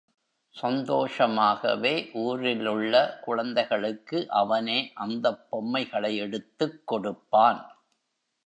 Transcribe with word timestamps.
சந்தோஷமாகவே 0.55 2.09
ஊரிலுள்ள 2.13 3.19
குழந்தைகளுக்கு 3.21 4.29
அவனே 4.29 4.91
அந்தப் 4.95 5.49
பொம்மைகளை 5.49 6.15
எடுத்துக் 6.17 6.87
கொடுப்பான். 6.87 7.61